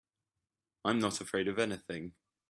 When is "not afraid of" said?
0.97-1.59